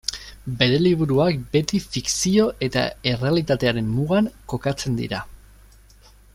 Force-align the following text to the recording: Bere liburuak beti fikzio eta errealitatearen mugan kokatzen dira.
Bere 0.61 0.77
liburuak 0.83 1.43
beti 1.57 1.81
fikzio 1.83 2.47
eta 2.69 2.87
errealitatearen 3.13 3.93
mugan 3.99 4.33
kokatzen 4.55 5.01
dira. 5.05 5.25